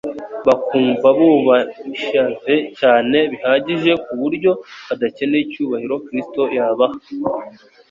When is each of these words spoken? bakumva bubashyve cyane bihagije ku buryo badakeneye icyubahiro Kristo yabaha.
bakumva 0.47 1.07
bubashyve 1.17 2.53
cyane 2.79 3.17
bihagije 3.31 3.91
ku 4.03 4.11
buryo 4.21 4.51
badakeneye 4.87 5.41
icyubahiro 5.45 5.95
Kristo 6.05 6.41
yabaha. 6.57 6.97